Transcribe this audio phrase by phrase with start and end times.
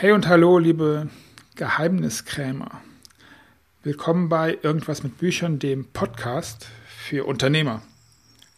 [0.00, 1.08] Hey und hallo, liebe
[1.56, 2.70] Geheimniskrämer.
[3.82, 7.82] Willkommen bei Irgendwas mit Büchern, dem Podcast für Unternehmer,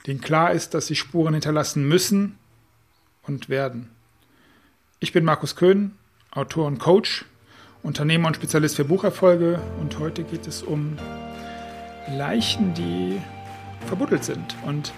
[0.07, 2.37] denen klar ist, dass sie Spuren hinterlassen müssen
[3.23, 3.89] und werden.
[4.99, 5.93] Ich bin Markus Köhn,
[6.31, 7.24] Autor und Coach,
[7.83, 10.99] Unternehmer und Spezialist für Bucherfolge und heute geht es um
[12.19, 13.19] Leichen, die
[13.87, 14.93] verbuddelt sind und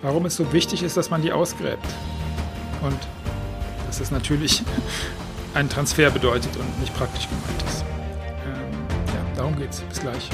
[0.00, 1.84] warum es so wichtig ist, dass man die ausgräbt.
[2.80, 2.98] Und
[4.00, 4.62] dass es natürlich
[5.52, 7.84] einen Transfer bedeutet und nicht praktisch gemeint ist.
[8.46, 8.72] Ähm,
[9.08, 9.80] ja, darum geht's.
[9.80, 10.30] Bis gleich.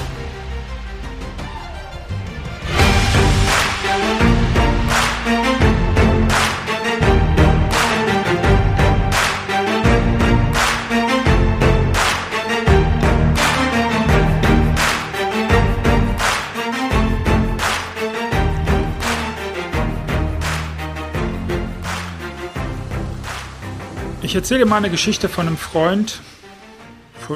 [24.26, 26.20] Ich erzähle mal eine Geschichte von einem Freund.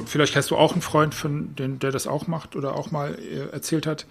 [0.07, 3.17] Vielleicht kennst du auch einen Freund, von den, der das auch macht oder auch mal
[3.17, 4.07] äh, erzählt hat.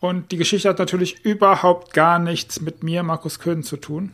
[0.00, 4.10] Und die Geschichte hat natürlich überhaupt gar nichts mit mir, Markus Köhn, zu tun.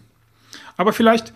[0.77, 1.33] Aber vielleicht,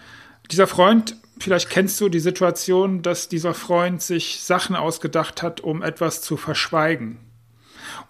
[0.51, 5.83] dieser Freund, vielleicht kennst du die Situation, dass dieser Freund sich Sachen ausgedacht hat, um
[5.83, 7.17] etwas zu verschweigen.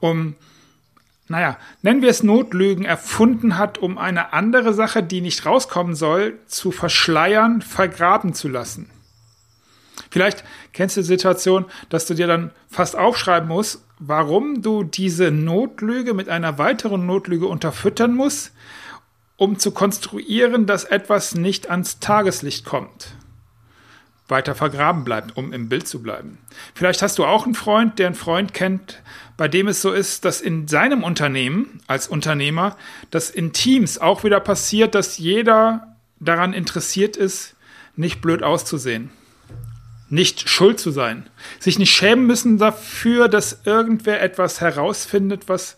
[0.01, 0.35] Um
[1.29, 6.39] naja, nennen wir es Notlügen, erfunden hat, um eine andere Sache, die nicht rauskommen soll,
[6.47, 8.91] zu verschleiern, vergraben zu lassen.
[10.11, 15.31] Vielleicht kennst du die Situation, dass du dir dann fast aufschreiben musst, warum du diese
[15.31, 18.53] Notlüge mit einer weiteren Notlüge unterfüttern musst,
[19.37, 23.15] um zu konstruieren, dass etwas nicht ans Tageslicht kommt
[24.29, 26.39] weiter vergraben bleibt, um im Bild zu bleiben.
[26.75, 29.03] Vielleicht hast du auch einen Freund, der einen Freund kennt,
[29.37, 32.77] bei dem es so ist, dass in seinem Unternehmen als Unternehmer,
[33.11, 37.55] dass in Teams auch wieder passiert, dass jeder daran interessiert ist,
[37.97, 39.11] nicht blöd auszusehen,
[40.11, 45.77] nicht schuld zu sein, sich nicht schämen müssen dafür, dass irgendwer etwas herausfindet, was,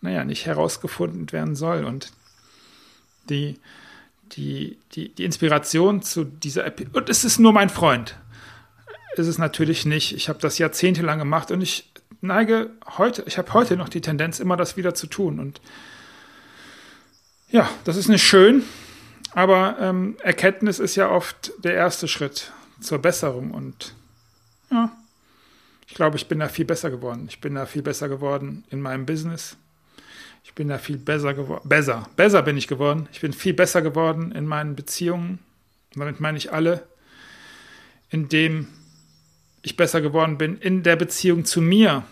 [0.00, 1.84] naja, nicht herausgefunden werden soll.
[1.84, 2.12] Und
[3.28, 3.58] die,
[4.32, 6.98] die, die, die Inspiration zu dieser Episode.
[6.98, 8.16] Und es ist nur mein Freund.
[9.16, 10.14] Ist es natürlich nicht.
[10.14, 14.40] Ich habe das jahrzehntelang gemacht und ich neige heute, ich habe heute noch die Tendenz,
[14.40, 15.38] immer das wieder zu tun.
[15.38, 15.60] Und
[17.50, 18.62] ja, das ist nicht schön,
[19.32, 23.50] aber ähm, Erkenntnis ist ja oft der erste Schritt zur Besserung.
[23.50, 23.94] Und
[24.70, 24.90] ja,
[25.86, 27.26] ich glaube, ich bin da viel besser geworden.
[27.28, 29.56] Ich bin da viel besser geworden in meinem Business.
[30.44, 31.68] Ich bin da viel besser geworden.
[31.68, 33.08] Besser, besser bin ich geworden.
[33.12, 35.38] Ich bin viel besser geworden in meinen Beziehungen.
[35.94, 36.86] damit meine ich alle,
[38.10, 38.68] indem
[39.62, 42.04] ich besser geworden bin in der Beziehung zu mir.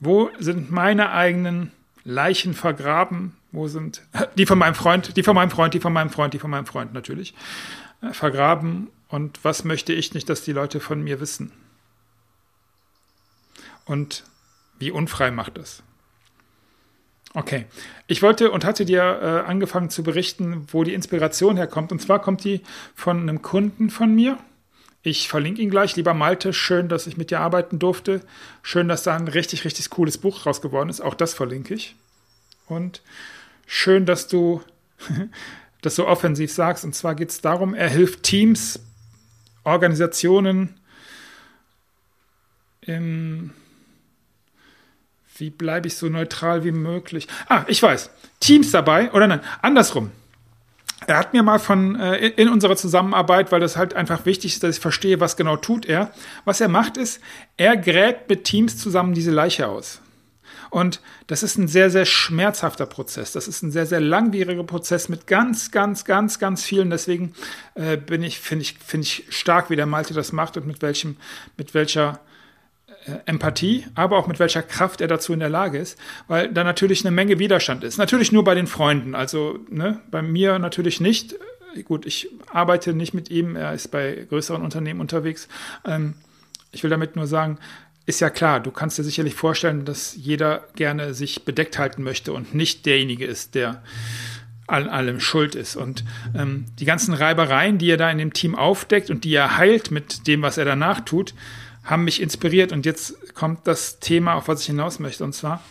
[0.00, 1.70] Wo sind meine eigenen
[2.04, 3.36] Leichen vergraben?
[3.52, 4.02] Wo sind
[4.36, 6.66] die von meinem Freund, die von meinem Freund, die von meinem Freund, die von meinem
[6.66, 7.34] Freund natürlich
[8.02, 8.88] äh, vergraben?
[9.08, 11.52] Und was möchte ich nicht, dass die Leute von mir wissen?
[13.84, 14.24] Und
[14.78, 15.82] wie unfrei macht das?
[17.36, 17.66] Okay.
[18.06, 21.92] Ich wollte und hatte dir äh, angefangen zu berichten, wo die Inspiration herkommt.
[21.92, 22.62] Und zwar kommt die
[22.94, 24.38] von einem Kunden von mir.
[25.02, 25.96] Ich verlinke ihn gleich.
[25.96, 28.22] Lieber Malte, schön, dass ich mit dir arbeiten durfte.
[28.62, 31.02] Schön, dass da ein richtig, richtig cooles Buch raus geworden ist.
[31.02, 31.94] Auch das verlinke ich.
[32.68, 33.02] Und
[33.66, 34.62] schön, dass du
[35.82, 36.86] das so offensiv sagst.
[36.86, 38.80] Und zwar geht es darum, er hilft Teams,
[39.62, 40.80] Organisationen
[42.80, 43.50] im
[45.38, 47.28] wie bleibe ich so neutral wie möglich?
[47.48, 48.10] Ah, ich weiß.
[48.40, 50.10] Teams dabei, oder nein, andersrum.
[51.06, 54.62] Er hat mir mal von äh, in unserer Zusammenarbeit, weil das halt einfach wichtig ist,
[54.62, 56.10] dass ich verstehe, was genau tut er.
[56.44, 57.20] Was er macht ist,
[57.56, 60.00] er gräbt mit Teams zusammen diese Leiche aus.
[60.70, 63.32] Und das ist ein sehr, sehr schmerzhafter Prozess.
[63.32, 66.90] Das ist ein sehr, sehr langwieriger Prozess mit ganz, ganz, ganz, ganz vielen.
[66.90, 67.34] Deswegen
[67.74, 70.82] äh, bin ich, finde ich, finde ich stark, wie der Malte das macht und mit
[70.82, 71.16] welchem,
[71.56, 72.20] mit welcher
[73.24, 77.04] Empathie, aber auch mit welcher Kraft er dazu in der Lage ist, weil da natürlich
[77.04, 77.98] eine Menge Widerstand ist.
[77.98, 81.36] Natürlich nur bei den Freunden, also ne, bei mir natürlich nicht.
[81.84, 85.48] Gut, ich arbeite nicht mit ihm, er ist bei größeren Unternehmen unterwegs.
[85.84, 86.14] Ähm,
[86.72, 87.58] ich will damit nur sagen,
[88.06, 92.32] ist ja klar, du kannst dir sicherlich vorstellen, dass jeder gerne sich bedeckt halten möchte
[92.32, 93.82] und nicht derjenige ist, der
[94.68, 95.76] an allem schuld ist.
[95.76, 96.04] Und
[96.34, 99.90] ähm, die ganzen Reibereien, die er da in dem Team aufdeckt und die er heilt
[99.90, 101.34] mit dem, was er danach tut,
[101.86, 102.72] haben mich inspiriert.
[102.72, 105.24] Und jetzt kommt das Thema, auf was ich hinaus möchte.
[105.24, 105.62] Und zwar,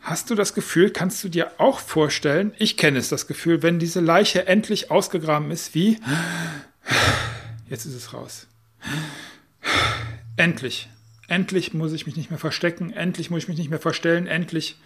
[0.00, 3.78] hast du das Gefühl, kannst du dir auch vorstellen, ich kenne es, das Gefühl, wenn
[3.78, 6.00] diese Leiche endlich ausgegraben ist, wie,
[7.68, 8.46] jetzt ist es raus.
[10.36, 10.88] Endlich.
[11.28, 12.90] Endlich muss ich mich nicht mehr verstecken.
[12.90, 14.26] Endlich muss ich mich nicht mehr verstellen.
[14.26, 14.76] Endlich,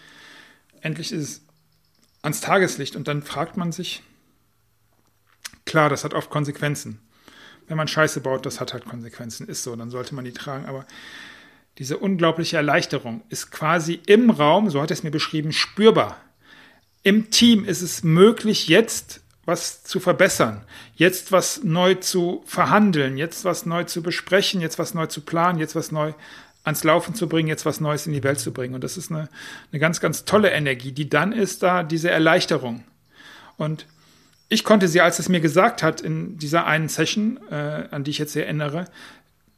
[0.81, 1.41] endlich ist es
[2.23, 2.97] ans Tageslicht.
[2.97, 4.03] Und dann fragt man sich,
[5.65, 6.99] klar, das hat oft Konsequenzen.
[7.69, 10.67] Wenn man Scheiße baut, das hat halt Konsequenzen, ist so, dann sollte man die tragen.
[10.67, 10.87] Aber
[11.79, 16.17] diese unglaubliche Erleichterung ist quasi im Raum, so hat er es mir beschrieben, spürbar.
[17.03, 20.65] Im Team ist es möglich, jetzt was zu verbessern,
[20.95, 25.59] jetzt was neu zu verhandeln, jetzt was neu zu besprechen, jetzt was neu zu planen,
[25.59, 26.13] jetzt was neu
[26.65, 28.75] ans Laufen zu bringen, jetzt was Neues in die Welt zu bringen.
[28.75, 29.29] Und das ist eine,
[29.73, 32.85] eine ganz, ganz tolle Energie, die dann ist da, diese Erleichterung.
[33.57, 33.87] Und
[34.53, 38.11] ich konnte sie, als es mir gesagt hat, in dieser einen Session, äh, an die
[38.11, 38.85] ich jetzt erinnere,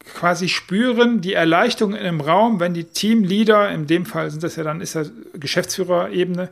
[0.05, 4.63] quasi spüren, die Erleichterung im Raum, wenn die Teamleader, in dem Fall sind das ja
[4.63, 5.03] dann, ist ja
[5.33, 6.49] Geschäftsführerebene,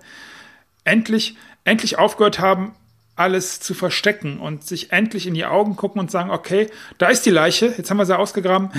[0.83, 2.73] endlich, endlich aufgehört haben,
[3.15, 7.25] alles zu verstecken und sich endlich in die Augen gucken und sagen, okay, da ist
[7.25, 8.71] die Leiche, jetzt haben wir sie ausgegraben,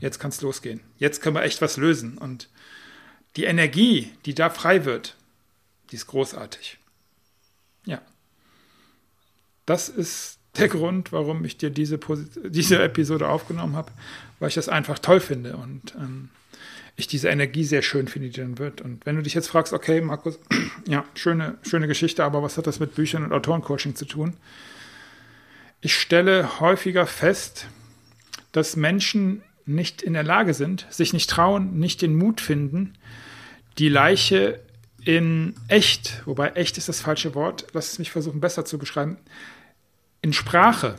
[0.00, 0.80] jetzt kann es losgehen.
[0.98, 2.18] Jetzt können wir echt was lösen.
[2.18, 2.48] Und
[3.36, 5.14] die Energie, die da frei wird,
[5.90, 6.78] die ist großartig.
[7.86, 8.00] Ja.
[9.66, 11.98] Das ist der Grund, warum ich dir diese,
[12.44, 13.90] diese Episode aufgenommen habe,
[14.38, 16.28] weil ich das einfach toll finde und ähm,
[16.96, 18.80] ich diese Energie sehr schön finde, die dann wird.
[18.80, 20.38] Und wenn du dich jetzt fragst, okay, Markus,
[20.86, 24.34] ja, schöne, schöne Geschichte, aber was hat das mit Büchern und Autorencoaching zu tun?
[25.80, 27.66] Ich stelle häufiger fest,
[28.52, 32.94] dass Menschen nicht in der Lage sind, sich nicht trauen, nicht den Mut finden,
[33.78, 34.60] die Leiche
[35.04, 39.16] in echt, wobei echt ist das falsche Wort, lass es mich versuchen besser zu beschreiben,
[40.20, 40.96] in Sprache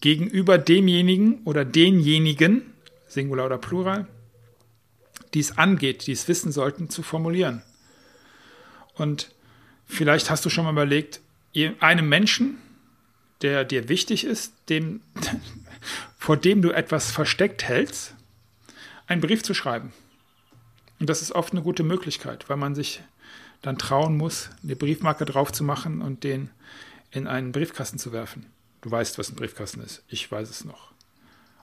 [0.00, 2.62] gegenüber demjenigen oder denjenigen,
[3.06, 4.06] Singular oder Plural,
[5.32, 7.62] die es angeht, die es wissen sollten, zu formulieren.
[8.94, 9.30] Und
[9.86, 11.20] vielleicht hast du schon mal überlegt,
[11.80, 12.58] einem Menschen,
[13.40, 15.00] der dir wichtig ist, dem,
[16.18, 18.14] vor dem du etwas versteckt hältst,
[19.06, 19.92] einen Brief zu schreiben.
[21.00, 23.02] Und das ist oft eine gute Möglichkeit, weil man sich
[23.62, 26.50] dann trauen muss, eine Briefmarke drauf zu machen und den
[27.10, 28.46] in einen Briefkasten zu werfen.
[28.82, 30.02] Du weißt, was ein Briefkasten ist.
[30.08, 30.92] Ich weiß es noch.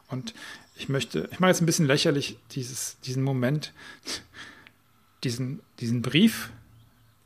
[0.10, 0.34] Und
[0.76, 3.74] ich möchte, ich mache jetzt ein bisschen lächerlich dieses, diesen Moment,
[5.24, 6.50] diesen, diesen Brief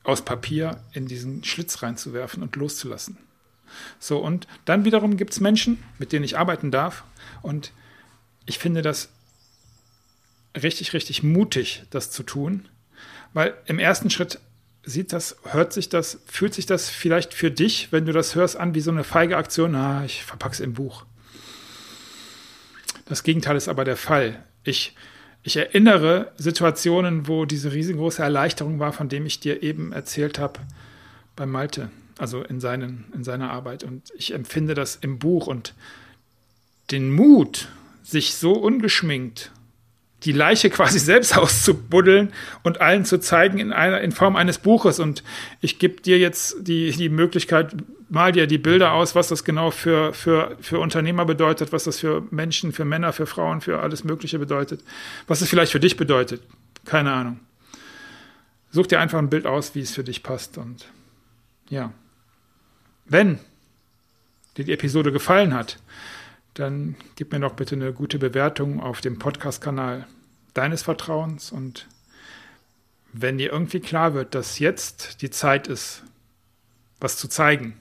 [0.04, 3.18] aus Papier in diesen Schlitz reinzuwerfen und loszulassen.
[4.00, 7.04] So, und dann wiederum gibt es Menschen, mit denen ich arbeiten darf.
[7.42, 7.72] Und
[8.46, 9.10] ich finde das
[10.62, 12.68] richtig, richtig mutig, das zu tun.
[13.34, 14.40] Weil im ersten Schritt
[14.84, 18.57] sieht das, hört sich das, fühlt sich das vielleicht für dich, wenn du das hörst,
[18.57, 21.06] an wie so eine feige Aktion, ah, ich verpack's im Buch.
[23.06, 24.44] Das Gegenteil ist aber der Fall.
[24.63, 24.96] Ich,
[25.44, 30.60] ich erinnere Situationen, wo diese riesengroße Erleichterung war, von dem ich dir eben erzählt habe
[31.36, 33.84] bei Malte also in, seinen, in seiner Arbeit.
[33.84, 35.74] Und ich empfinde das im Buch und
[36.92, 37.69] den Mut,
[38.04, 39.52] sich so ungeschminkt
[40.25, 42.33] die Leiche quasi selbst auszubuddeln
[42.63, 45.00] und allen zu zeigen in, einer, in Form eines Buches.
[45.00, 45.24] Und
[45.62, 47.75] ich gebe dir jetzt die, die Möglichkeit,
[48.10, 52.00] mal dir die Bilder aus, was das genau für, für, für Unternehmer bedeutet, was das
[52.00, 54.83] für Menschen, für Männer, für Frauen, für alles Mögliche bedeutet,
[55.27, 56.42] was es vielleicht für dich bedeutet.
[56.86, 57.39] Keine Ahnung.
[58.71, 60.57] Such dir einfach ein Bild aus, wie es für dich passt.
[60.57, 60.86] Und
[61.69, 61.94] ja.
[63.06, 63.39] Wenn
[64.57, 65.78] dir die Episode gefallen hat,
[66.56, 70.07] dann gib mir doch bitte eine gute Bewertung auf dem Podcast-Kanal
[70.56, 71.52] deines Vertrauens.
[71.52, 71.88] Und
[73.13, 76.02] wenn dir irgendwie klar wird, dass jetzt die Zeit ist,
[77.00, 77.78] was zu zeigen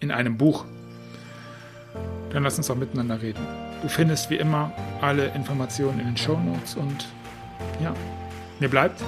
[0.00, 0.64] in einem Buch,
[2.30, 3.46] dann lass uns auch miteinander reden.
[3.82, 7.06] Du findest wie immer alle Informationen in den Show Notes und
[7.80, 7.94] ja,
[8.58, 9.00] mir bleibt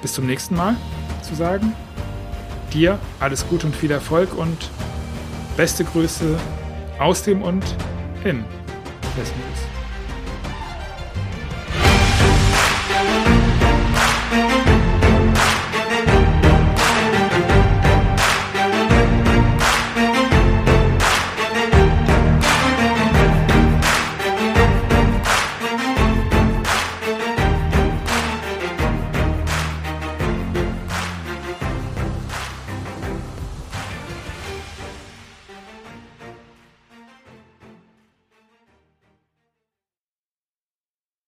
[0.00, 0.76] bis zum nächsten Mal
[1.22, 1.74] zu sagen,
[2.72, 4.70] dir alles Gute und viel Erfolg und
[5.56, 6.38] beste Grüße
[6.98, 7.64] aus dem und
[8.24, 8.44] im
[9.16, 9.77] Business.